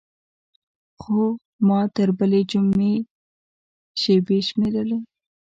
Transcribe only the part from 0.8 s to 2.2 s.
خو ما تر